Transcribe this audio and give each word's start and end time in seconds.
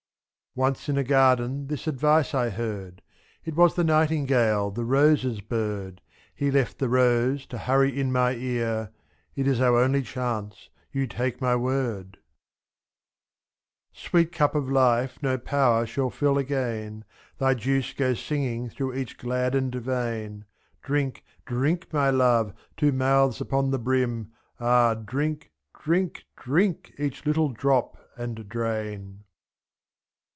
38 0.57 0.63
Once 0.65 0.89
in 0.89 0.97
a 0.97 1.03
garden 1.05 1.67
this 1.67 1.87
advice 1.87 2.33
I 2.35 2.49
heard, 2.49 3.01
It 3.45 3.55
was 3.55 3.75
the 3.75 3.85
Nightingale, 3.85 4.69
the 4.71 4.83
Rose's 4.83 5.39
bird,— 5.39 6.01
6*7. 6.33 6.33
He 6.35 6.51
left 6.51 6.77
the 6.77 6.89
Rose, 6.89 7.45
to 7.45 7.57
hurry 7.57 7.97
in 7.97 8.11
my 8.11 8.33
ear:" 8.33 8.91
It 9.37 9.47
is 9.47 9.61
our 9.61 9.77
only 9.79 10.01
chance, 10.01 10.69
you 10.91 11.07
take 11.07 11.39
my 11.39 11.55
word/* 11.55 12.17
Sweet 13.93 14.33
cup 14.33 14.53
of 14.53 14.69
life 14.69 15.23
no 15.23 15.37
power 15.37 15.85
shall 15.85 16.09
fill 16.09 16.37
again. 16.37 17.05
Thy 17.37 17.53
juice 17.53 17.93
goes 17.93 18.19
singing 18.19 18.67
through 18.69 18.95
each 18.95 19.17
gladdened 19.17 19.75
vein— 19.75 20.43
5 20.81 20.81
jr. 20.81 20.87
Drink, 20.87 21.23
drink, 21.45 21.93
my 21.93 22.09
love, 22.09 22.53
two 22.75 22.91
mouths 22.91 23.39
upon 23.39 23.71
the 23.71 23.79
brim. 23.79 24.33
Ah! 24.59 24.95
drink, 24.95 25.53
drink, 25.81 26.25
drink, 26.35 26.93
each 26.99 27.25
little 27.25 27.47
drop 27.47 27.95
and 28.17 28.49
drain. 28.49 29.23